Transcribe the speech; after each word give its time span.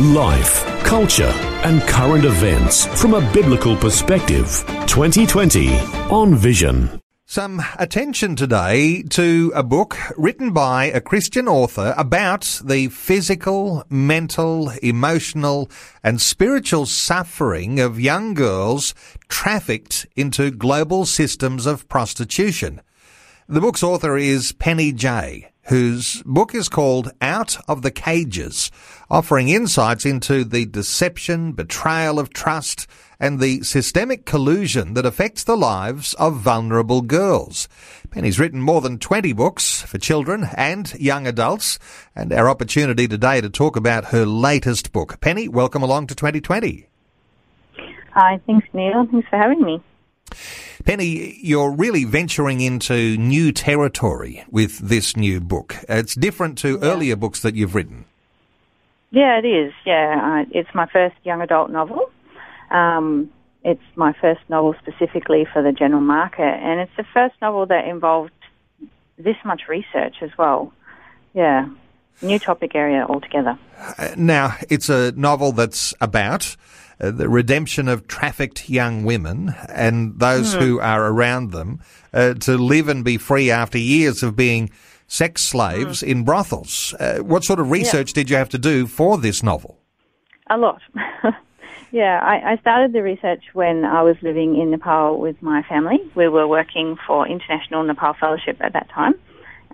Life, 0.00 0.64
culture, 0.84 1.34
and 1.64 1.82
current 1.82 2.24
events 2.24 2.86
from 3.00 3.14
a 3.14 3.32
biblical 3.32 3.74
perspective. 3.74 4.64
2020 4.86 5.76
on 6.08 6.36
Vision. 6.36 7.00
Some 7.26 7.60
attention 7.80 8.36
today 8.36 9.02
to 9.10 9.50
a 9.56 9.64
book 9.64 9.98
written 10.16 10.52
by 10.52 10.84
a 10.84 11.00
Christian 11.00 11.48
author 11.48 11.94
about 11.96 12.60
the 12.64 12.86
physical, 12.90 13.82
mental, 13.90 14.70
emotional, 14.84 15.68
and 16.04 16.22
spiritual 16.22 16.86
suffering 16.86 17.80
of 17.80 17.98
young 17.98 18.34
girls 18.34 18.94
trafficked 19.26 20.06
into 20.14 20.52
global 20.52 21.06
systems 21.06 21.66
of 21.66 21.88
prostitution. 21.88 22.82
The 23.48 23.60
book's 23.60 23.82
author 23.82 24.16
is 24.16 24.52
Penny 24.52 24.92
Jaye, 24.92 25.46
whose 25.68 26.22
book 26.24 26.54
is 26.54 26.68
called 26.68 27.12
Out 27.20 27.58
of 27.68 27.82
the 27.82 27.90
Cages, 27.90 28.70
offering 29.10 29.48
insights 29.48 30.06
into 30.06 30.42
the 30.42 30.64
deception, 30.64 31.52
betrayal 31.52 32.18
of 32.18 32.30
trust, 32.30 32.86
and 33.20 33.38
the 33.38 33.62
systemic 33.62 34.24
collusion 34.24 34.94
that 34.94 35.04
affects 35.04 35.44
the 35.44 35.56
lives 35.56 36.14
of 36.14 36.36
vulnerable 36.36 37.02
girls. 37.02 37.68
Penny's 38.10 38.38
written 38.38 38.62
more 38.62 38.80
than 38.80 38.98
20 38.98 39.34
books 39.34 39.82
for 39.82 39.98
children 39.98 40.48
and 40.56 40.94
young 40.94 41.26
adults, 41.26 41.78
and 42.16 42.32
our 42.32 42.48
opportunity 42.48 43.06
today 43.06 43.40
to 43.40 43.50
talk 43.50 43.76
about 43.76 44.06
her 44.06 44.24
latest 44.24 44.92
book. 44.92 45.20
Penny, 45.20 45.48
welcome 45.48 45.82
along 45.82 46.06
to 46.06 46.14
2020. 46.14 46.86
Hi, 48.14 48.40
thanks, 48.46 48.66
Neil. 48.72 49.06
Thanks 49.10 49.28
for 49.28 49.36
having 49.36 49.60
me. 49.62 49.82
Penny, 50.88 51.38
you're 51.42 51.70
really 51.70 52.04
venturing 52.04 52.62
into 52.62 53.18
new 53.18 53.52
territory 53.52 54.42
with 54.50 54.78
this 54.78 55.18
new 55.18 55.38
book. 55.38 55.76
It's 55.86 56.14
different 56.14 56.56
to 56.60 56.78
Yeah. 56.80 56.88
earlier 56.88 57.14
books 57.14 57.42
that 57.42 57.54
you've 57.54 57.74
written. 57.74 58.06
Yeah, 59.10 59.36
it 59.36 59.44
is. 59.44 59.74
Yeah, 59.84 60.46
it's 60.50 60.74
my 60.74 60.86
first 60.86 61.14
young 61.24 61.42
adult 61.42 61.70
novel. 61.70 62.10
Um, 62.70 63.28
it's 63.64 63.82
my 63.96 64.14
first 64.14 64.40
novel 64.48 64.74
specifically 64.80 65.44
for 65.52 65.60
the 65.60 65.72
general 65.72 66.00
market, 66.00 66.54
and 66.62 66.80
it's 66.80 66.96
the 66.96 67.04
first 67.04 67.34
novel 67.42 67.66
that 67.66 67.86
involved 67.86 68.32
this 69.18 69.36
much 69.44 69.68
research 69.68 70.22
as 70.22 70.30
well. 70.38 70.72
Yeah, 71.34 71.66
new 72.22 72.38
topic 72.38 72.74
area 72.74 73.04
altogether. 73.06 73.58
Uh, 73.98 74.14
Now, 74.16 74.56
it's 74.70 74.88
a 74.88 75.12
novel 75.12 75.52
that's 75.52 75.92
about 76.00 76.56
uh, 77.00 77.10
the 77.10 77.28
redemption 77.28 77.88
of 77.88 78.06
trafficked 78.06 78.68
young 78.68 79.04
women 79.04 79.54
and 79.68 80.18
those 80.18 80.54
who 80.54 80.80
are 80.80 81.06
around 81.06 81.52
them 81.52 81.80
uh, 82.12 82.34
to 82.34 82.56
live 82.58 82.88
and 82.88 83.04
be 83.04 83.16
free 83.16 83.50
after 83.50 83.78
years 83.78 84.22
of 84.22 84.34
being 84.34 84.70
sex 85.06 85.42
slaves 85.42 86.02
in 86.02 86.24
brothels. 86.24 86.94
Uh, 87.00 87.18
what 87.18 87.44
sort 87.44 87.60
of 87.60 87.70
research 87.70 88.12
did 88.12 88.28
you 88.30 88.36
have 88.36 88.48
to 88.50 88.58
do 88.58 88.86
for 88.86 89.18
this 89.18 89.42
novel? 89.42 89.78
A 90.50 90.56
lot. 90.56 90.80
yeah, 91.90 92.20
I, 92.22 92.52
I 92.52 92.56
started 92.58 92.92
the 92.92 93.02
research 93.02 93.42
when 93.52 93.84
I 93.84 94.02
was 94.02 94.16
living 94.22 94.58
in 94.60 94.70
Nepal 94.70 95.18
with 95.18 95.40
my 95.42 95.62
family. 95.62 95.98
We 96.14 96.28
were 96.28 96.46
working 96.46 96.96
for 97.06 97.26
International 97.26 97.82
Nepal 97.82 98.14
Fellowship 98.14 98.58
at 98.60 98.74
that 98.74 98.88
time 98.90 99.14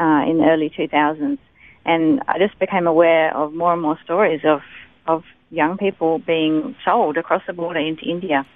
uh, 0.00 0.28
in 0.28 0.38
the 0.38 0.44
early 0.44 0.70
2000s. 0.70 1.38
And 1.84 2.22
I 2.26 2.38
just 2.38 2.58
became 2.58 2.86
aware 2.86 3.36
of 3.36 3.52
more 3.52 3.72
and 3.72 3.82
more 3.82 3.98
stories 4.04 4.40
of, 4.44 4.62
of 5.06 5.24
young 5.54 5.76
people 5.76 6.18
being 6.18 6.74
sold 6.84 7.16
across 7.16 7.42
the 7.46 7.52
border 7.52 7.80
into 7.80 8.04
India. 8.04 8.46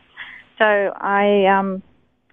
So 0.59 0.65
I, 0.65 1.47
um, 1.47 1.83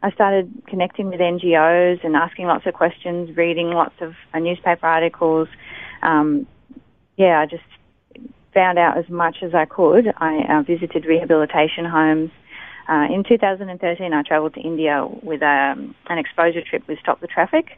I 0.01 0.11
started 0.11 0.51
connecting 0.67 1.07
with 1.09 1.19
NGOs 1.19 2.03
and 2.03 2.15
asking 2.15 2.47
lots 2.47 2.65
of 2.65 2.73
questions, 2.73 3.35
reading 3.37 3.69
lots 3.69 3.95
of 4.01 4.13
uh, 4.33 4.39
newspaper 4.39 4.85
articles. 4.85 5.47
Um, 6.01 6.47
yeah, 7.17 7.39
I 7.39 7.45
just 7.45 7.63
found 8.53 8.79
out 8.79 8.97
as 8.97 9.07
much 9.09 9.37
as 9.43 9.53
I 9.53 9.65
could. 9.65 10.13
I 10.17 10.39
uh, 10.49 10.61
visited 10.63 11.05
rehabilitation 11.05 11.85
homes. 11.85 12.31
Uh, 12.87 13.07
in 13.11 13.23
2013, 13.23 14.13
I 14.13 14.21
travelled 14.23 14.53
to 14.55 14.61
India 14.61 15.07
with 15.23 15.41
um, 15.41 15.95
an 16.07 16.17
exposure 16.17 16.61
trip 16.61 16.87
with 16.87 16.99
Stop 16.99 17.19
the 17.19 17.27
Traffik, 17.27 17.69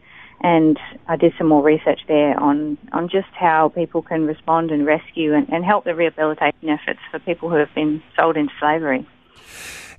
and 0.42 0.80
I 1.08 1.16
did 1.16 1.34
some 1.38 1.48
more 1.48 1.64
research 1.64 2.02
there 2.08 2.40
on, 2.40 2.78
on 2.92 3.10
just 3.10 3.30
how 3.34 3.70
people 3.70 4.02
can 4.02 4.26
respond 4.26 4.72
and 4.72 4.86
rescue 4.86 5.34
and, 5.34 5.50
and 5.50 5.66
help 5.66 5.84
the 5.86 5.96
rehabilitation 5.96 6.70
efforts 6.70 7.00
for 7.10 7.20
people 7.20 7.50
who 7.50 7.56
have 7.56 7.74
been 7.74 8.04
sold 8.16 8.38
into 8.38 8.54
slavery. 8.60 9.08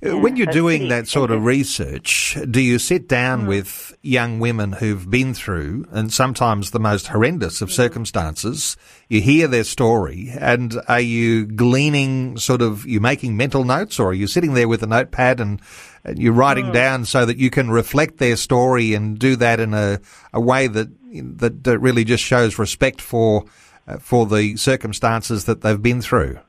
Uh, 0.01 0.17
when 0.17 0.37
you're 0.37 0.47
so 0.47 0.53
doing 0.53 0.87
that 0.87 1.09
sort 1.09 1.29
of 1.29 1.43
research, 1.43 2.37
do 2.49 2.61
you 2.61 2.79
sit 2.79 3.09
down 3.09 3.43
Mm. 3.43 3.47
with 3.47 3.97
young 4.01 4.39
women 4.39 4.71
who've 4.71 5.09
been 5.09 5.33
through, 5.33 5.85
and 5.91 6.13
sometimes 6.13 6.71
the 6.71 6.79
most 6.79 7.07
horrendous 7.07 7.59
Mm. 7.59 7.63
of 7.63 7.71
circumstances? 7.73 8.77
You 9.09 9.19
hear 9.19 9.45
their 9.49 9.65
story, 9.65 10.31
and 10.39 10.79
are 10.87 11.01
you 11.01 11.45
gleaning 11.45 12.37
sort 12.37 12.61
of, 12.61 12.85
you 12.85 13.01
making 13.01 13.35
mental 13.35 13.65
notes, 13.65 13.99
or 13.99 14.11
are 14.11 14.13
you 14.13 14.27
sitting 14.27 14.53
there 14.53 14.69
with 14.69 14.83
a 14.83 14.87
notepad 14.87 15.41
and, 15.41 15.59
and 16.05 16.17
you're 16.17 16.31
writing 16.31 16.67
Mm. 16.67 16.73
down 16.73 17.05
so 17.05 17.25
that 17.25 17.37
you 17.37 17.49
can 17.49 17.69
reflect 17.69 18.19
their 18.19 18.37
story 18.37 18.93
and 18.93 19.19
do 19.19 19.35
that 19.35 19.59
in 19.59 19.73
a, 19.73 19.99
a 20.33 20.39
way 20.39 20.67
that, 20.67 20.87
that, 21.13 21.65
that 21.65 21.79
really 21.79 22.05
just 22.05 22.23
shows 22.23 22.57
respect 22.57 23.01
for, 23.01 23.43
uh, 23.85 23.97
for 23.97 24.25
the 24.25 24.55
circumstances 24.55 25.43
that 25.43 25.59
they've 25.59 25.81
been 25.81 26.01
through? 26.01 26.39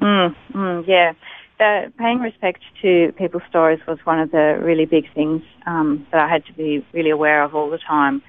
Mm, 0.00 0.36
mm, 0.54 0.84
yeah. 0.86 1.12
Paying 1.60 2.20
respect 2.20 2.62
to 2.80 3.12
people's 3.18 3.42
stories 3.50 3.80
was 3.86 3.98
one 4.04 4.18
of 4.18 4.30
the 4.30 4.58
really 4.62 4.86
big 4.86 5.04
things 5.14 5.42
um, 5.66 6.06
that 6.10 6.22
I 6.22 6.26
had 6.26 6.46
to 6.46 6.54
be 6.54 6.82
really 6.94 7.10
aware 7.10 7.42
of 7.42 7.54
all 7.54 7.68
the 7.68 7.76
time. 7.76 8.22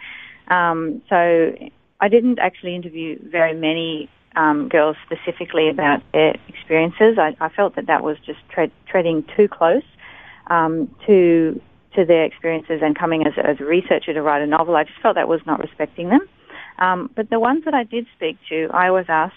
Um, 0.49 1.01
so 1.07 1.55
I 2.01 2.09
didn't 2.09 2.39
actually 2.39 2.75
interview 2.75 3.17
very 3.23 3.53
many 3.53 4.09
um, 4.35 4.67
girls 4.67 4.97
specifically 5.05 5.69
about 5.69 6.01
their 6.11 6.35
experiences. 6.49 7.17
I, 7.17 7.37
I 7.39 7.47
felt 7.47 7.75
that 7.77 7.87
that 7.87 8.03
was 8.03 8.17
just 8.25 8.39
tread, 8.49 8.69
treading 8.85 9.23
too 9.37 9.47
close 9.47 9.83
um, 10.47 10.93
to 11.07 11.61
to 11.95 12.05
their 12.05 12.25
experiences 12.25 12.79
and 12.81 12.97
coming 12.97 13.25
as, 13.27 13.33
as 13.41 13.59
a 13.59 13.65
researcher 13.65 14.13
to 14.13 14.21
write 14.21 14.41
a 14.41 14.47
novel. 14.47 14.75
I 14.75 14.83
just 14.85 14.99
felt 15.01 15.15
that 15.15 15.27
was 15.27 15.41
not 15.45 15.59
respecting 15.59 16.09
them. 16.09 16.27
Um, 16.79 17.09
but 17.15 17.29
the 17.29 17.39
ones 17.39 17.65
that 17.65 17.73
I 17.73 17.83
did 17.83 18.07
speak 18.15 18.37
to, 18.47 18.69
I 18.73 18.91
was 18.91 19.05
asked, 19.09 19.35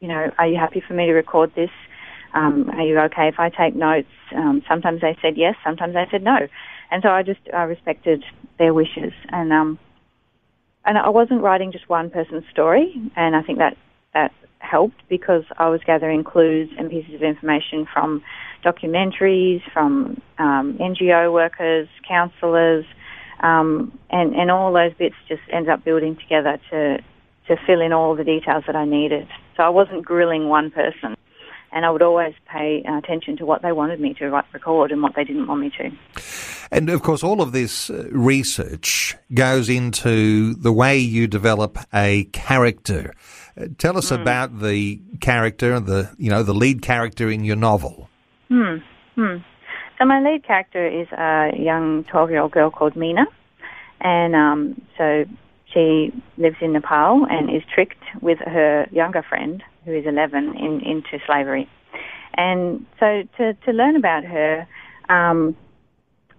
you 0.00 0.08
know, 0.08 0.30
are 0.38 0.46
you 0.46 0.56
happy 0.56 0.82
for 0.86 0.94
me 0.94 1.06
to 1.06 1.12
record 1.12 1.52
this? 1.54 1.70
Um, 2.34 2.68
are 2.70 2.82
you 2.82 2.98
okay 2.98 3.28
if 3.28 3.38
I 3.38 3.48
take 3.48 3.76
notes? 3.76 4.08
Um, 4.34 4.62
sometimes 4.68 5.00
they 5.00 5.16
said 5.22 5.34
yes, 5.36 5.54
sometimes 5.64 5.94
they 5.94 6.04
said 6.10 6.22
no, 6.22 6.36
and 6.90 7.02
so 7.02 7.08
I 7.08 7.22
just 7.22 7.40
I 7.54 7.62
respected 7.62 8.24
their 8.58 8.74
wishes, 8.74 9.12
and 9.30 9.52
um, 9.52 9.78
and 10.84 10.98
I 10.98 11.08
wasn't 11.08 11.42
writing 11.42 11.70
just 11.70 11.88
one 11.88 12.10
person's 12.10 12.44
story, 12.50 12.92
and 13.16 13.36
I 13.36 13.42
think 13.42 13.58
that 13.58 13.76
that 14.14 14.32
helped 14.58 15.00
because 15.08 15.44
I 15.58 15.68
was 15.68 15.80
gathering 15.86 16.24
clues 16.24 16.70
and 16.76 16.90
pieces 16.90 17.14
of 17.14 17.22
information 17.22 17.86
from 17.92 18.22
documentaries, 18.64 19.60
from 19.72 20.20
um, 20.38 20.78
NGO 20.80 21.32
workers, 21.32 21.88
counsellors, 22.08 22.84
um, 23.44 23.96
and 24.10 24.34
and 24.34 24.50
all 24.50 24.72
those 24.72 24.92
bits 24.94 25.14
just 25.28 25.42
ended 25.52 25.70
up 25.70 25.84
building 25.84 26.16
together 26.16 26.58
to 26.70 26.98
to 27.46 27.56
fill 27.64 27.80
in 27.80 27.92
all 27.92 28.16
the 28.16 28.24
details 28.24 28.64
that 28.66 28.74
I 28.74 28.86
needed. 28.86 29.28
So 29.56 29.62
I 29.62 29.68
wasn't 29.68 30.04
grilling 30.04 30.48
one 30.48 30.72
person 30.72 31.14
and 31.74 31.84
I 31.84 31.90
would 31.90 32.02
always 32.02 32.34
pay 32.46 32.84
uh, 32.88 32.98
attention 32.98 33.36
to 33.38 33.44
what 33.44 33.60
they 33.62 33.72
wanted 33.72 34.00
me 34.00 34.14
to 34.14 34.30
write, 34.30 34.44
record 34.54 34.92
and 34.92 35.02
what 35.02 35.16
they 35.16 35.24
didn't 35.24 35.48
want 35.48 35.60
me 35.60 35.72
to. 35.76 35.90
And 36.70 36.88
of 36.88 37.02
course, 37.02 37.24
all 37.24 37.42
of 37.42 37.50
this 37.52 37.90
uh, 37.90 38.08
research 38.12 39.16
goes 39.34 39.68
into 39.68 40.54
the 40.54 40.72
way 40.72 40.98
you 40.98 41.26
develop 41.26 41.76
a 41.92 42.24
character. 42.32 43.12
Uh, 43.60 43.66
tell 43.76 43.98
us 43.98 44.12
about 44.12 44.60
the 44.60 45.02
character, 45.20 45.78
the 45.80 46.14
you 46.16 46.30
know 46.30 46.44
the 46.44 46.54
lead 46.54 46.80
character 46.80 47.28
in 47.28 47.44
your 47.44 47.56
novel. 47.56 48.08
Hmm. 48.48 48.76
Hmm. 49.16 49.36
So 49.98 50.04
my 50.04 50.20
lead 50.20 50.44
character 50.44 50.86
is 50.86 51.08
a 51.12 51.52
young 51.56 52.04
12-year-old 52.04 52.52
girl 52.52 52.70
called 52.70 52.96
Mina, 52.96 53.26
and 54.00 54.34
um, 54.34 54.80
so 54.96 55.24
she 55.72 56.12
lives 56.36 56.56
in 56.60 56.72
Nepal 56.72 57.26
and 57.28 57.50
is 57.50 57.62
tricked 57.72 58.02
with 58.20 58.38
her 58.38 58.86
younger 58.90 59.22
friend, 59.22 59.62
who 59.84 59.92
is 59.92 60.06
11, 60.06 60.56
in, 60.56 60.80
into 60.80 61.18
slavery. 61.26 61.68
And 62.34 62.86
so 62.98 63.22
to, 63.38 63.54
to 63.54 63.72
learn 63.72 63.96
about 63.96 64.24
her, 64.24 64.66
um, 65.08 65.56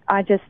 I 0.08 0.22
just 0.22 0.44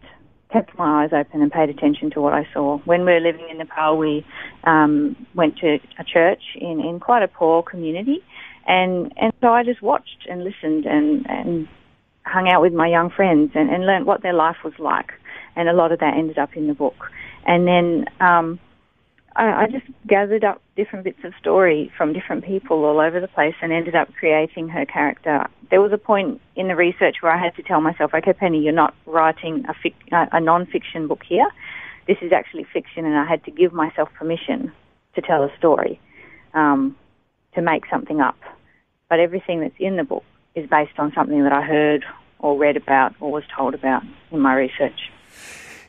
kept 0.52 0.78
my 0.78 1.04
eyes 1.04 1.10
open 1.14 1.42
and 1.42 1.52
paid 1.52 1.70
attention 1.70 2.12
to 2.12 2.22
what 2.22 2.34
I 2.34 2.48
saw. 2.54 2.78
When 2.80 3.06
we 3.06 3.12
were 3.14 3.20
living 3.20 3.48
in 3.50 3.58
Nepal, 3.58 3.98
we 3.98 4.26
um, 4.64 5.16
went 5.34 5.58
to 5.58 5.80
a 6.00 6.04
church 6.04 6.42
in, 6.56 6.80
in 6.80 7.00
quite 7.00 7.24
a 7.24 7.28
poor 7.28 7.62
community, 7.62 8.24
and 8.68 9.14
and 9.18 9.34
so 9.42 9.48
I 9.50 9.64
just 9.64 9.82
watched 9.82 10.26
and 10.30 10.44
listened 10.44 10.86
and 10.86 11.26
and 11.30 11.68
hung 12.26 12.50
out 12.50 12.62
with 12.62 12.74
my 12.74 12.88
young 12.88 13.10
friends 13.10 13.52
and, 13.54 13.70
and 13.70 13.86
learned 13.86 14.06
what 14.06 14.24
their 14.24 14.34
life 14.34 14.58
was 14.64 14.74
like. 14.80 15.12
And 15.56 15.70
a 15.70 15.74
lot 15.74 15.92
of 15.92 16.00
that 16.00 16.16
ended 16.18 16.38
up 16.38 16.56
in 16.56 16.68
the 16.68 16.74
book. 16.74 17.12
And 17.46 17.68
then 17.68 18.06
um, 18.20 18.60
I, 19.36 19.64
I 19.64 19.68
just 19.68 19.86
gathered 20.08 20.44
up 20.44 20.62
different 20.76 21.04
bits 21.04 21.20
of 21.24 21.34
story 21.40 21.92
from 21.98 22.14
different 22.14 22.46
people 22.46 22.86
all 22.86 23.00
over 23.00 23.20
the 23.20 23.28
place 23.28 23.56
and 23.62 23.72
ended 23.72 23.96
up 23.96 24.14
creating 24.18 24.70
her 24.70 24.86
character. 24.86 25.48
There 25.70 25.82
was 25.82 25.92
a 25.92 25.98
point 25.98 26.42
in 26.56 26.68
the 26.68 26.76
research 26.76 27.18
where 27.22 27.32
I 27.32 27.44
had 27.44 27.56
to 27.56 27.64
tell 27.64 27.82
myself, 27.82 28.14
okay, 28.14 28.34
Penny, 28.34 28.60
you're 28.60 28.74
not 28.74 28.94
writing 29.06 29.66
a, 29.68 29.74
fic- 29.74 30.30
a 30.32 30.40
non-fiction 30.40 31.08
book 31.08 31.22
here. 31.28 31.48
This 32.08 32.18
is 32.22 32.32
actually 32.32 32.66
fiction, 32.72 33.06
and 33.06 33.18
I 33.18 33.26
had 33.26 33.44
to 33.46 33.52
give 33.52 33.74
myself 33.74 34.10
permission 34.14 34.72
to 35.16 35.22
tell 35.22 35.44
a 35.44 35.52
story, 35.58 36.00
um, 36.54 36.96
to 37.56 37.62
make 37.62 37.86
something 37.90 38.22
up. 38.22 38.38
But 39.10 39.20
everything 39.20 39.62
that's 39.62 39.76
in 39.80 39.98
the 39.98 40.04
book 40.04 40.24
is 40.54 40.70
based 40.70 40.98
on 40.98 41.12
something 41.14 41.44
that 41.44 41.52
I 41.52 41.62
heard 41.62 42.06
or 42.40 42.58
read 42.58 42.78
about 42.78 43.16
or 43.20 43.32
was 43.32 43.44
told 43.56 43.74
about 43.74 44.04
in 44.32 44.40
my 44.40 44.54
research. 44.54 45.10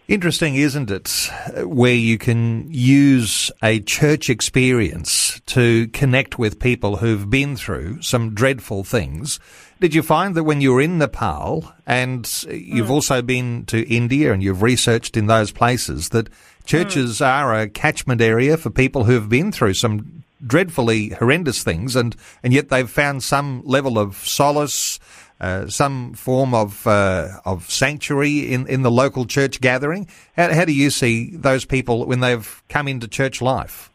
Interesting, 0.09 0.55
isn't 0.55 0.89
it? 0.89 1.31
Where 1.65 1.95
you 1.95 2.17
can 2.17 2.69
use 2.71 3.51
a 3.61 3.81
church 3.81 4.31
experience 4.31 5.41
to 5.47 5.89
connect 5.89 6.39
with 6.39 6.61
people 6.61 6.99
who've 6.99 7.29
been 7.29 7.57
through 7.57 8.03
some 8.03 8.33
dreadful 8.33 8.85
things. 8.85 9.41
Did 9.81 9.97
you 9.97 10.05
find 10.05 10.37
that 10.37 10.45
when 10.45 10.61
you 10.61 10.73
were 10.73 10.81
in 10.81 10.99
Nepal 10.99 11.73
and 11.87 12.25
you've 12.49 12.87
mm. 12.87 12.91
also 12.91 13.21
been 13.21 13.65
to 13.67 13.83
India 13.93 14.33
and 14.33 14.45
you've 14.45 14.63
researched 14.63 15.17
in 15.17 15.27
those 15.27 15.51
places 15.51 16.11
that 16.11 16.29
churches 16.65 17.19
mm. 17.19 17.27
are 17.27 17.55
a 17.55 17.69
catchment 17.69 18.21
area 18.21 18.57
for 18.57 18.71
people 18.71 19.05
who've 19.05 19.29
been 19.29 19.51
through 19.51 19.75
some 19.75 20.23
dreadfully 20.47 21.09
horrendous 21.11 21.65
things 21.65 21.97
and, 21.97 22.15
and 22.45 22.53
yet 22.53 22.69
they've 22.69 22.91
found 22.91 23.25
some 23.25 23.61
level 23.65 23.99
of 23.99 24.17
solace, 24.17 25.01
uh, 25.41 25.67
some 25.67 26.15
form 26.15 26.55
of 26.55 26.87
uh, 26.87 27.29
of 27.45 27.71
sanctuary 27.71 28.53
in, 28.53 28.67
in 28.69 28.83
the 28.83 28.91
local 28.91 29.27
church 29.27 29.61
gathering. 29.61 30.09
How, 30.37 30.53
how, 30.53 30.65
do 30.65 30.73
you 30.73 30.91
see 30.91 31.37
those 31.37 31.65
people 31.65 32.07
when 32.07 32.21
they've 32.21 32.63
come 32.69 32.89
into 32.89 33.07
church 33.07 33.43
life? 33.43 33.91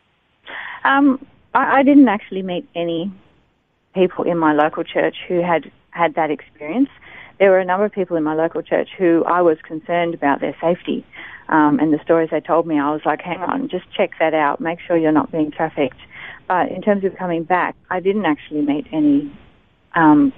Um, 0.84 1.26
I, 1.54 1.80
I, 1.80 1.84
didn't 1.84 2.08
actually 2.08 2.44
meet 2.44 2.68
any 2.76 3.12
people 3.94 4.24
in 4.24 4.38
my 4.38 4.54
local 4.54 4.84
church 4.84 5.16
who 5.28 5.42
had 5.42 5.72
had 5.90 6.16
that 6.16 6.32
experience. 6.32 6.90
There 7.40 7.50
were 7.50 7.60
a 7.60 7.66
number 7.66 7.86
of 7.86 7.92
people 7.92 8.18
in 8.18 8.24
my 8.24 8.36
local 8.36 8.62
church 8.62 8.90
who 8.98 9.24
I 9.26 9.42
was 9.42 9.58
concerned 9.64 10.14
about 10.14 10.42
their 10.42 10.56
safety. 10.62 11.06
Um, 11.50 11.80
and 11.80 11.92
the 11.92 12.00
stories 12.04 12.30
they 12.32 12.40
told 12.40 12.66
me, 12.66 12.80
I 12.80 12.92
was 12.92 13.02
like, 13.04 13.22
hang 13.22 13.40
on, 13.40 13.68
just 13.68 13.86
check 13.92 14.12
that 14.20 14.34
out. 14.34 14.62
Make 14.62 14.80
sure 14.80 14.96
you're 14.96 15.12
not 15.12 15.32
being 15.32 15.52
trafficked. 15.52 16.00
But 16.48 16.70
in 16.70 16.82
terms 16.82 17.04
of 17.04 17.16
coming 17.18 17.44
back, 17.44 17.76
I 17.90 18.00
didn't 18.00 18.26
actually 18.26 18.62
meet 18.62 18.88
any 18.92 19.32
um, 19.96 20.32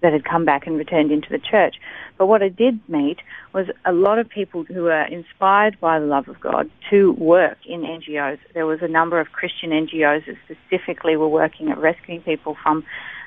that 0.00 0.12
had 0.12 0.24
come 0.24 0.44
back 0.44 0.66
and 0.66 0.76
returned 0.76 1.10
into 1.10 1.28
the 1.30 1.38
church. 1.38 1.76
But 2.16 2.26
what 2.26 2.42
I 2.42 2.48
did 2.48 2.80
meet 2.88 3.18
was 3.52 3.66
a 3.84 3.92
lot 3.92 4.18
of 4.18 4.28
people 4.28 4.64
who 4.64 4.82
were 4.82 5.04
inspired 5.04 5.78
by 5.80 5.98
the 5.98 6.06
love 6.06 6.28
of 6.28 6.40
God 6.40 6.70
to 6.90 7.12
work 7.12 7.58
in 7.66 7.82
NGOs. 7.82 8.38
There 8.54 8.66
was 8.66 8.80
a 8.82 8.88
number 8.88 9.20
of 9.20 9.32
Christian 9.32 9.70
NGOs 9.70 10.26
that 10.26 10.36
specifically 10.44 11.16
were 11.16 11.28
working 11.28 11.70
at 11.70 11.78
rescuing 11.78 12.22
people 12.22 12.56
from 12.62 12.84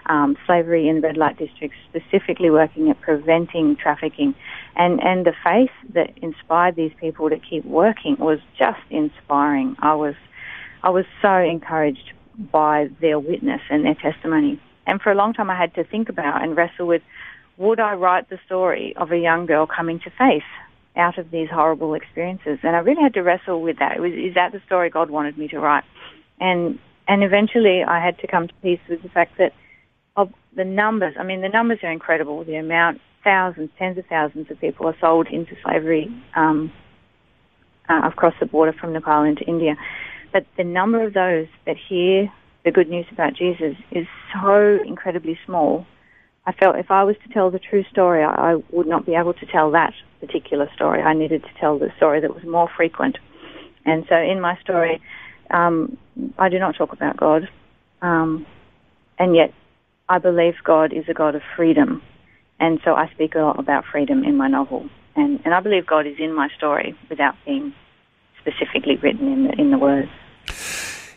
um, 0.08 0.36
slavery 0.46 0.88
in 0.88 1.02
red 1.02 1.18
light 1.18 1.38
districts, 1.38 1.78
specifically 1.90 2.50
working 2.50 2.90
at 2.90 3.00
preventing 3.02 3.76
trafficking. 3.76 4.34
And, 4.76 5.02
and 5.02 5.26
the 5.26 5.34
faith 5.44 5.72
that 5.94 6.18
inspired 6.18 6.76
these 6.76 6.92
people 7.00 7.30
to 7.30 7.38
keep 7.38 7.66
working 7.66 8.18
was 8.18 8.40
just 8.58 8.80
inspiring. 8.90 9.76
I 9.80 9.96
was, 9.96 10.16
I 10.84 10.90
was 10.90 11.06
so 11.22 11.38
encouraged 11.38 12.14
by 12.52 12.90
their 13.00 13.20
witness 13.20 13.62
and 13.70 13.86
their 13.86 13.96
testimony. 13.96 14.60
And 14.88 15.02
for 15.02 15.12
a 15.12 15.16
long 15.16 15.34
time 15.34 15.50
I 15.50 15.58
had 15.58 15.74
to 15.76 15.84
think 15.84 16.10
about 16.10 16.44
and 16.44 16.56
wrestle 16.56 16.88
with, 16.88 17.02
would 17.58 17.80
I 17.80 17.94
write 17.94 18.30
the 18.30 18.40
story 18.46 18.96
of 18.98 19.12
a 19.12 19.18
young 19.18 19.46
girl 19.46 19.68
coming 19.68 20.00
to 20.00 20.10
faith 20.18 20.44
out 20.96 21.18
of 21.18 21.32
these 21.32 21.50
horrible 21.50 21.94
experiences? 21.94 22.60
And 22.64 22.76
I 22.76 22.80
really 22.80 23.02
had 23.02 23.14
to 23.14 23.22
wrestle 23.22 23.62
with 23.62 23.80
that. 23.80 24.00
Was, 24.00 24.14
is 24.14 24.36
that 24.36 24.52
the 24.52 24.62
story 24.66 24.90
God 24.90 25.10
wanted 25.10 25.38
me 25.38 25.48
to 25.50 25.60
write? 25.60 25.84
And, 26.40 26.80
and 27.08 27.24
eventually 27.24 27.84
I 27.84 28.04
had 28.04 28.18
to 28.20 28.28
come 28.28 28.48
to 28.48 28.54
peace 28.62 28.80
with 28.90 29.04
the 29.04 29.10
fact 29.10 29.38
that 29.38 29.54
of 30.16 30.34
the 30.56 30.66
numbers, 30.66 31.16
I 31.20 31.24
mean, 31.24 31.42
the 31.42 31.50
numbers 31.50 31.80
are 31.84 31.92
incredible. 31.92 32.44
The 32.44 32.56
amount, 32.56 33.00
thousands, 33.24 33.70
tens 33.78 33.98
of 33.98 34.06
thousands 34.08 34.50
of 34.50 34.60
people 34.60 34.88
are 34.88 34.96
sold 35.00 35.28
into 35.28 35.56
slavery 35.64 36.12
um, 36.36 36.72
uh, 37.88 38.02
across 38.06 38.34
the 38.40 38.46
border 38.46 38.74
from 38.74 38.94
Nepal 38.94 39.24
into 39.24 39.44
India. 39.44 39.76
But 40.34 40.46
the 40.58 40.64
number 40.64 41.06
of 41.06 41.14
those 41.14 41.48
that 41.66 41.76
hear 41.78 42.32
the 42.64 42.72
good 42.72 42.90
news 42.90 43.06
about 43.12 43.34
Jesus 43.34 43.76
is 43.92 44.08
so 44.34 44.80
incredibly 44.86 45.38
small. 45.46 45.86
I 46.46 46.52
felt 46.54 46.76
if 46.78 46.90
I 46.92 47.04
was 47.04 47.16
to 47.26 47.34
tell 47.34 47.52
the 47.52 47.60
true 47.60 47.84
story, 47.92 48.24
I, 48.24 48.56
would 48.72 48.88
not 48.88 49.06
be 49.06 49.16
able 49.16 49.34
to 49.34 49.46
tell 49.46 49.72
that 49.72 49.94
particular 50.20 50.70
story. 50.76 51.02
I 51.02 51.14
needed 51.14 51.44
to 51.44 51.50
tell 51.60 51.78
the 51.78 51.92
story 51.98 52.22
that 52.22 52.34
was 52.34 52.44
more 52.44 52.70
frequent. 52.76 53.18
And 53.86 54.06
so 54.10 54.16
in 54.16 54.40
my 54.40 54.58
story, 54.62 55.02
um, 55.50 55.98
I 56.38 56.50
do 56.50 56.60
not 56.60 56.76
talk 56.76 56.94
about 56.94 57.18
God, 57.18 57.50
um, 58.02 58.46
and 59.20 59.36
yet 59.36 59.54
I 60.08 60.18
believe 60.18 60.56
God 60.64 60.94
is 60.94 61.06
a 61.10 61.14
God 61.14 61.36
of 61.36 61.42
freedom. 61.56 62.02
And 62.60 62.80
so 62.84 62.94
I 62.94 63.10
speak 63.12 63.36
a 63.36 63.40
lot 63.40 63.60
about 63.60 63.86
freedom 63.92 64.24
in 64.24 64.38
my 64.38 64.48
novel. 64.48 64.88
And, 65.16 65.42
and 65.46 65.54
I 65.54 65.60
believe 65.60 65.86
God 65.86 66.06
is 66.06 66.16
in 66.20 66.34
my 66.34 66.48
story 66.58 66.96
without 67.10 67.36
being 67.46 67.74
specifically 68.40 68.98
written 68.98 69.32
in 69.32 69.44
the, 69.46 69.54
in 69.60 69.72
the 69.72 69.78
words. 69.78 70.10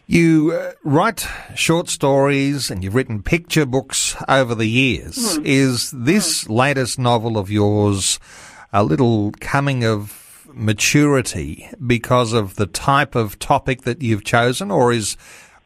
You 0.07 0.53
uh, 0.53 0.73
write 0.83 1.27
short 1.55 1.89
stories 1.89 2.71
and 2.71 2.85
you've 2.85 2.95
written 2.95 3.23
picture 3.23 3.65
books 3.65 4.15
over 4.29 4.55
the 4.55 4.69
years. 4.69 5.17
Mm. 5.17 5.47
Is 5.47 5.91
this 5.93 6.45
mm. 6.45 6.51
latest 6.51 6.99
novel 6.99 7.39
of 7.39 7.51
yours 7.51 8.21
a 8.73 8.85
little 8.85 9.33
coming 9.41 9.83
of 9.85 10.47
maturity 10.53 11.71
because 11.85 12.33
of 12.33 12.57
the 12.57 12.67
type 12.67 13.15
of 13.15 13.39
topic 13.39 13.83
that 13.83 14.03
you've 14.03 14.25
chosen 14.25 14.71
or 14.71 14.93
is 14.93 15.17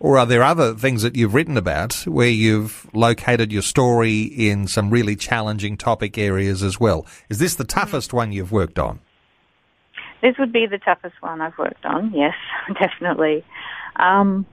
or 0.01 0.17
are 0.17 0.27
there 0.27 0.45
other 0.45 0.75
things 0.75 1.03
that 1.03 1.17
you've 1.17 1.35
written 1.35 1.57
about 1.57 1.95
where 2.07 2.31
you've 2.31 2.89
located 2.95 3.51
your 3.51 3.63
story 3.63 4.23
in 4.23 4.69
some 4.69 4.91
really 4.91 5.17
challenging 5.17 5.77
topic 5.77 6.17
areas 6.17 6.63
as 6.63 6.79
well? 6.79 7.05
Is 7.29 7.39
this 7.39 7.57
the 7.57 7.65
hmm. 7.65 7.81
toughest 7.81 8.13
one 8.13 8.31
you've 8.31 8.53
worked 8.53 8.79
on? 8.79 9.01
This 10.23 10.37
would 10.39 10.53
be 10.53 10.67
the 10.67 10.79
toughest 10.79 11.15
one 11.21 11.41
I've 11.41 11.59
worked 11.59 11.85
on, 11.85 12.13
yes, 12.15 12.35
definitely. 12.81 13.45
Um, 13.99 14.47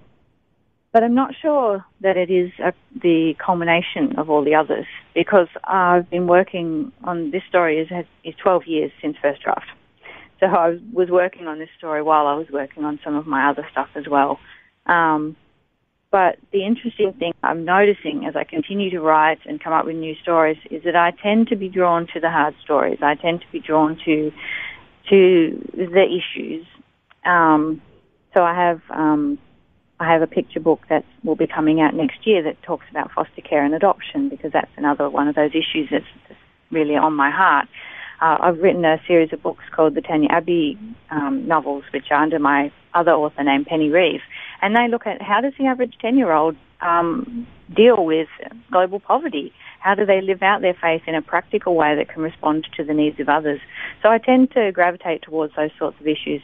but 0.92 1.04
I'm 1.04 1.14
not 1.14 1.36
sure 1.42 1.86
that 2.00 2.16
it 2.16 2.32
is 2.32 2.52
a, 2.64 2.72
the 3.02 3.36
culmination 3.46 4.18
of 4.18 4.30
all 4.30 4.44
the 4.44 4.56
others 4.56 4.86
because 5.14 5.50
I've 5.66 6.10
been 6.10 6.26
working 6.26 6.94
on 7.04 7.32
this 7.32 7.44
story 7.50 7.80
is, 7.80 7.90
is 8.24 8.34
12 8.42 8.64
years 8.66 8.92
since 9.02 9.18
first 9.22 9.42
draft. 9.42 9.66
So 10.40 10.48
I 10.48 10.78
was 10.94 11.10
working 11.10 11.48
on 11.48 11.60
this 11.60 11.70
story 11.78 12.02
while 12.02 12.28
I 12.28 12.36
was 12.36 12.48
working 12.50 12.86
on 12.86 13.00
some 13.04 13.16
of 13.16 13.28
my 13.28 13.50
other 13.50 13.68
stuff 13.72 13.90
as 13.96 14.08
well. 14.08 14.40
Um, 14.86 15.36
but 16.12 16.38
the 16.54 16.66
interesting 16.66 17.12
thing 17.12 17.34
I'm 17.44 17.66
noticing 17.66 18.26
as 18.26 18.38
I 18.38 18.46
continue 18.46 18.90
to 18.92 19.02
write 19.02 19.40
and 19.46 19.62
come 19.62 19.74
up 19.74 19.86
with 19.86 19.98
new 19.98 20.16
stories 20.22 20.58
is 20.72 20.84
that 20.84 20.96
I 20.96 21.12
tend 21.12 21.50
to 21.50 21.58
be 21.58 21.68
drawn 21.68 22.08
to 22.14 22.22
the 22.22 22.30
hard 22.30 22.56
stories. 22.64 23.00
I 23.02 23.16
tend 23.16 23.42
to 23.42 23.48
be 23.52 23.60
drawn 23.60 24.00
to 24.06 24.32
to 25.10 25.72
the 25.76 26.06
issues. 26.06 26.66
Um, 27.26 27.82
so 28.36 28.44
I 28.44 28.54
have 28.54 28.82
um, 28.92 29.40
I 30.00 30.12
have 30.12 30.22
a 30.22 30.28
picture 30.28 30.60
book 30.60 30.82
that 30.90 31.06
will 31.24 31.38
be 31.38 31.48
coming 31.48 31.80
out 31.80 31.94
next 31.94 32.28
year 32.28 32.44
that 32.44 32.62
talks 32.64 32.86
about 32.92 33.12
foster 33.12 33.42
care 33.42 33.64
and 33.64 33.74
adoption 33.74 34.28
because 34.30 34.52
that's 34.52 34.72
another 34.76 35.10
one 35.10 35.28
of 35.28 35.36
those 35.36 35.52
issues 35.52 35.90
that's, 35.90 36.06
really 36.72 36.96
on 36.96 37.14
my 37.14 37.30
heart. 37.30 37.68
Uh, 38.20 38.38
I've 38.42 38.58
written 38.58 38.84
a 38.84 39.00
series 39.08 39.32
of 39.32 39.42
books 39.44 39.64
called 39.72 39.94
the 39.94 40.02
Tania 40.02 40.30
Abbey 40.30 40.78
um, 41.12 41.48
novels, 41.48 41.84
which 41.94 42.08
are 42.10 42.22
under 42.22 42.40
my 42.40 42.72
other 42.94 43.12
author 43.12 43.44
named 43.44 43.68
Penny 43.68 43.90
Reeve, 43.90 44.22
and 44.62 44.76
they 44.76 44.88
look 44.90 45.06
at 45.06 45.22
how 45.22 45.42
does 45.42 45.54
the 45.60 45.68
average 45.68 45.94
ten-year-old 46.02 46.56
um, 46.82 47.48
deal 47.74 48.04
with 48.04 48.28
global 48.72 49.00
poverty? 49.00 49.54
How 49.80 49.94
do 49.94 50.06
they 50.06 50.22
live 50.22 50.42
out 50.42 50.62
their 50.62 50.74
faith 50.74 51.04
in 51.06 51.14
a 51.14 51.22
practical 51.22 51.76
way 51.76 51.96
that 51.96 52.10
can 52.10 52.24
respond 52.24 52.68
to 52.76 52.84
the 52.84 52.94
needs 52.94 53.20
of 53.20 53.30
others? 53.30 53.62
So 54.02 54.10
I 54.10 54.18
tend 54.18 54.52
to 54.52 54.72
gravitate 54.72 55.22
towards 55.22 55.56
those 55.56 55.72
sorts 55.78 56.00
of 56.02 56.08
issues. 56.08 56.42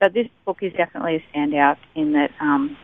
But 0.00 0.14
this 0.14 0.28
book 0.44 0.58
is 0.62 0.72
definitely 0.74 1.16
a 1.16 1.36
standout 1.36 1.78
in 1.94 2.12
that 2.12 2.30
um, 2.40 2.76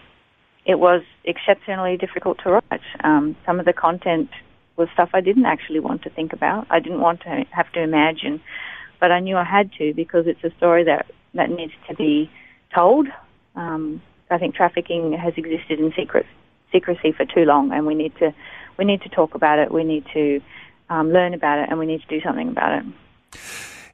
it 0.64 0.78
was 0.78 1.02
exceptionally 1.24 1.96
difficult 1.96 2.38
to 2.42 2.50
write. 2.50 2.80
Um, 3.02 3.36
some 3.46 3.60
of 3.60 3.66
the 3.66 3.72
content 3.72 4.30
was 4.76 4.88
stuff 4.94 5.10
I 5.14 5.20
didn't 5.20 5.46
actually 5.46 5.80
want 5.80 6.02
to 6.02 6.10
think 6.10 6.32
about. 6.32 6.66
I 6.70 6.80
didn't 6.80 7.00
want 7.00 7.20
to 7.20 7.44
have 7.50 7.70
to 7.72 7.80
imagine, 7.80 8.40
but 8.98 9.12
I 9.12 9.20
knew 9.20 9.36
I 9.36 9.44
had 9.44 9.72
to 9.78 9.94
because 9.94 10.26
it's 10.26 10.42
a 10.42 10.50
story 10.56 10.84
that 10.84 11.06
that 11.34 11.50
needs 11.50 11.72
to 11.88 11.94
be 11.94 12.30
told. 12.74 13.06
Um, 13.54 14.02
I 14.30 14.38
think 14.38 14.54
trafficking 14.54 15.12
has 15.12 15.34
existed 15.36 15.78
in 15.78 15.92
secret 15.96 16.26
secrecy 16.72 17.12
for 17.12 17.24
too 17.24 17.44
long, 17.44 17.72
and 17.72 17.86
we 17.86 17.94
need 17.94 18.16
to 18.18 18.34
we 18.76 18.84
need 18.84 19.02
to 19.02 19.08
talk 19.08 19.34
about 19.34 19.60
it. 19.60 19.70
We 19.70 19.84
need 19.84 20.04
to 20.14 20.40
um, 20.90 21.12
learn 21.12 21.34
about 21.34 21.60
it, 21.60 21.68
and 21.70 21.78
we 21.78 21.86
need 21.86 22.02
to 22.02 22.08
do 22.08 22.20
something 22.20 22.48
about 22.48 22.84
it. 22.84 22.84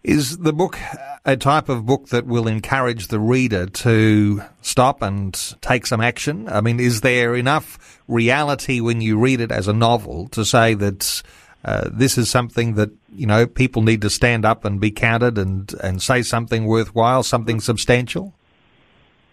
Is 0.03 0.39
the 0.39 0.55
book 0.55 0.79
a 1.27 1.37
type 1.37 1.69
of 1.69 1.85
book 1.85 2.09
that 2.09 2.27
will 2.27 2.49
encourage 2.49 3.09
the 3.09 3.21
reader 3.21 3.67
to 3.67 4.43
stop 4.63 5.03
and 5.03 5.35
take 5.61 5.87
some 5.87 6.01
action? 6.01 6.49
I 6.49 6.63
mean, 6.63 6.81
is 6.81 7.03
there 7.03 7.35
enough 7.35 8.01
reality 8.09 8.81
when 8.81 9.03
you 9.03 9.19
read 9.19 9.43
it 9.43 9.53
as 9.53 9.69
a 9.69 9.75
novel 9.75 10.29
to 10.29 10.43
say 10.43 10.73
that 10.75 11.23
uh, 11.65 11.91
this 11.93 12.17
is 12.17 12.31
something 12.31 12.75
that 12.77 12.91
you 13.15 13.27
know 13.27 13.47
people 13.47 13.83
need 13.83 14.01
to 14.01 14.09
stand 14.09 14.47
up 14.47 14.65
and 14.65 14.81
be 14.81 14.91
counted 14.91 15.37
and 15.37 15.75
and 15.83 16.01
say 16.01 16.23
something 16.23 16.65
worthwhile, 16.65 17.23
something 17.23 17.61
substantial. 17.61 18.33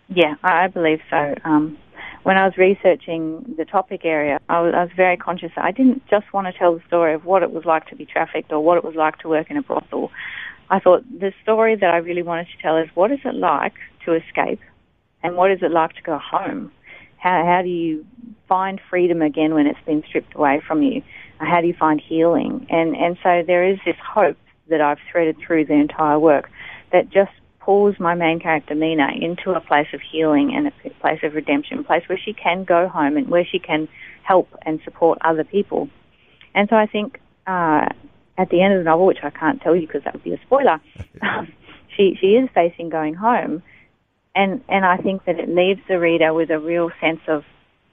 Yeah, 0.09 0.35
I 0.43 0.67
believe 0.67 0.99
so. 1.09 1.35
Um, 1.45 1.77
when 2.23 2.37
I 2.37 2.45
was 2.45 2.57
researching 2.57 3.55
the 3.57 3.63
topic 3.63 4.01
area, 4.03 4.41
I 4.49 4.59
was, 4.59 4.73
I 4.75 4.83
was 4.83 4.91
very 4.97 5.15
conscious. 5.15 5.51
I 5.55 5.71
didn't 5.71 6.05
just 6.09 6.33
want 6.33 6.47
to 6.47 6.53
tell 6.53 6.75
the 6.75 6.83
story 6.85 7.13
of 7.13 7.23
what 7.23 7.41
it 7.41 7.51
was 7.51 7.63
like 7.63 7.87
to 7.87 7.95
be 7.95 8.05
trafficked 8.05 8.51
or 8.51 8.59
what 8.59 8.77
it 8.77 8.83
was 8.83 8.95
like 8.95 9.17
to 9.19 9.29
work 9.29 9.49
in 9.49 9.55
a 9.55 9.61
brothel. 9.61 10.11
I 10.69 10.79
thought 10.79 11.03
the 11.09 11.33
story 11.43 11.75
that 11.75 11.93
I 11.93 11.97
really 11.97 12.23
wanted 12.23 12.47
to 12.55 12.61
tell 12.61 12.77
is 12.77 12.89
what 12.93 13.11
is 13.11 13.19
it 13.23 13.35
like 13.35 13.73
to 14.05 14.13
escape 14.13 14.59
and 15.23 15.35
what 15.35 15.51
is 15.51 15.59
it 15.61 15.71
like 15.71 15.93
to 15.93 16.01
go 16.01 16.17
home? 16.17 16.71
How, 17.17 17.43
how 17.45 17.61
do 17.61 17.69
you 17.69 18.05
find 18.47 18.79
freedom 18.89 19.21
again 19.21 19.53
when 19.53 19.67
it's 19.67 19.79
been 19.85 20.03
stripped 20.07 20.35
away 20.35 20.61
from 20.65 20.81
you? 20.81 21.01
How 21.39 21.61
do 21.61 21.67
you 21.67 21.73
find 21.73 22.01
healing? 22.01 22.67
And, 22.69 22.95
and 22.95 23.17
so 23.23 23.43
there 23.45 23.65
is 23.67 23.77
this 23.85 23.95
hope 24.03 24.37
that 24.69 24.81
I've 24.81 24.99
threaded 25.11 25.37
through 25.39 25.65
the 25.65 25.73
entire 25.73 26.19
work 26.19 26.49
that 26.91 27.09
just 27.09 27.31
pulls 27.59 27.99
my 27.99 28.15
main 28.15 28.39
character 28.39 28.75
Mina 28.75 29.09
into 29.19 29.51
a 29.51 29.59
place 29.59 29.87
of 29.93 30.01
healing 30.01 30.53
and 30.55 30.67
a 30.67 30.89
place 31.01 31.19
of 31.23 31.33
redemption, 31.33 31.79
a 31.79 31.83
place 31.83 32.03
where 32.07 32.17
she 32.17 32.33
can 32.33 32.63
go 32.63 32.87
home 32.87 33.17
and 33.17 33.27
where 33.27 33.45
she 33.45 33.59
can 33.59 33.87
help 34.23 34.47
and 34.65 34.79
support 34.83 35.17
other 35.21 35.43
people. 35.43 35.89
And 36.55 36.69
so 36.69 36.75
I 36.75 36.85
think 36.85 37.19
uh, 37.45 37.89
at 38.37 38.49
the 38.49 38.61
end 38.61 38.73
of 38.73 38.79
the 38.79 38.83
novel, 38.83 39.05
which 39.05 39.23
I 39.23 39.29
can't 39.29 39.61
tell 39.61 39.75
you 39.75 39.87
because 39.87 40.03
that 40.03 40.13
would 40.13 40.23
be 40.23 40.33
a 40.33 40.41
spoiler, 40.45 40.79
um, 41.21 41.51
she 41.95 42.17
she 42.19 42.35
is 42.35 42.49
facing 42.53 42.89
going 42.89 43.13
home, 43.15 43.63
and 44.35 44.63
and 44.69 44.85
I 44.85 44.97
think 44.97 45.25
that 45.25 45.39
it 45.39 45.49
leaves 45.49 45.81
the 45.87 45.99
reader 45.99 46.33
with 46.33 46.49
a 46.51 46.59
real 46.59 46.91
sense 47.01 47.21
of, 47.27 47.43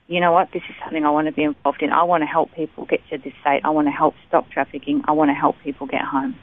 you 0.06 0.20
know 0.20 0.32
what, 0.32 0.50
this 0.52 0.62
is 0.68 0.74
something 0.82 1.04
I 1.04 1.10
want 1.10 1.26
to 1.28 1.32
be 1.32 1.44
involved 1.44 1.82
in. 1.82 1.90
I 1.90 2.02
want 2.02 2.22
to 2.22 2.26
help 2.26 2.52
people 2.54 2.84
get 2.84 3.00
to 3.10 3.18
this 3.18 3.32
state. 3.40 3.62
I 3.64 3.70
want 3.70 3.86
to 3.86 3.92
help 3.92 4.14
stop 4.28 4.50
trafficking. 4.50 5.02
I 5.06 5.12
want 5.12 5.30
to 5.30 5.34
help 5.34 5.56
people 5.64 5.86
get 5.86 6.02
home. 6.02 6.36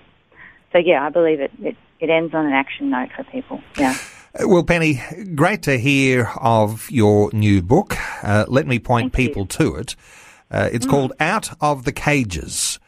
So 0.71 0.77
yeah, 0.79 1.05
I 1.05 1.09
believe 1.09 1.39
it 1.39 1.51
it, 1.59 1.75
it 1.99 2.09
ends 2.09 2.33
on 2.33 2.45
an 2.45 2.53
action 2.53 2.89
note 2.89 3.09
for 3.15 3.23
people. 3.25 3.61
Yeah. 3.77 3.95
Uh, 4.33 4.47
well, 4.47 4.63
Penny, 4.63 5.01
great 5.35 5.61
to 5.63 5.77
hear 5.77 6.31
of 6.39 6.89
your 6.89 7.29
new 7.33 7.61
book. 7.61 7.95
Uh, 8.23 8.45
let 8.47 8.65
me 8.65 8.79
point 8.79 9.13
Thank 9.13 9.27
people 9.27 9.41
you. 9.43 9.47
to 9.49 9.75
it. 9.75 9.95
Uh, 10.49 10.69
it's 10.71 10.85
Mm. 10.85 10.89
called 10.89 11.13
Out 11.19 11.51
of 11.61 11.83
the 11.83 11.91
Cages. 11.91 12.79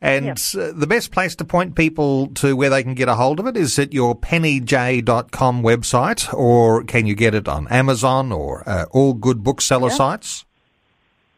And 0.00 0.26
Yep. 0.26 0.38
the 0.76 0.86
best 0.86 1.10
place 1.12 1.34
to 1.36 1.44
point 1.44 1.74
people 1.74 2.28
to 2.34 2.54
where 2.56 2.70
they 2.70 2.82
can 2.82 2.94
get 2.94 3.08
a 3.08 3.14
hold 3.14 3.40
of 3.40 3.46
it 3.46 3.56
is 3.56 3.78
at 3.78 3.92
your 3.92 4.14
pennyjaye.com 4.14 5.62
website, 5.62 6.32
or 6.34 6.84
can 6.84 7.06
you 7.06 7.14
get 7.14 7.34
it 7.34 7.48
on 7.48 7.66
Amazon 7.68 8.32
or 8.32 8.62
uh, 8.68 8.84
all 8.92 9.14
good 9.14 9.42
bookseller 9.42 9.88
Yeah. 9.88 9.94
sites? 9.94 10.44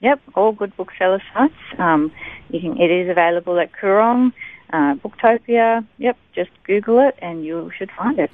Yep, 0.00 0.20
all 0.36 0.52
good 0.52 0.76
bookseller 0.76 1.20
sites. 1.34 1.54
Um, 1.78 2.12
you 2.50 2.60
can. 2.60 2.76
It 2.80 2.90
is 2.90 3.08
available 3.08 3.58
at 3.58 3.72
Koorong, 3.72 4.32
uh, 4.72 4.94
Booktopia. 4.94 5.84
Yep, 5.98 6.16
just 6.34 6.50
Google 6.64 7.00
it 7.00 7.16
and 7.20 7.44
you 7.44 7.70
should 7.76 7.90
find 7.90 8.18
it. 8.18 8.30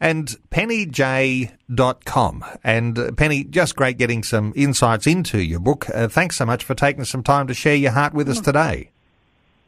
and 0.00 0.36
pennyjaye.com. 0.50 2.44
And 2.62 2.98
uh, 2.98 3.10
Penny, 3.12 3.42
just 3.44 3.74
great 3.76 3.98
getting 3.98 4.22
some 4.22 4.52
insights 4.54 5.06
into 5.08 5.42
your 5.42 5.58
book. 5.60 5.86
Uh, 5.92 6.06
thanks 6.08 6.36
so 6.36 6.46
much 6.46 6.62
for 6.64 6.74
taking 6.74 7.04
some 7.04 7.22
time 7.24 7.46
to 7.48 7.54
share 7.54 7.74
your 7.74 7.90
heart 7.92 8.14
with 8.14 8.28
us 8.28 8.40
today. 8.40 8.90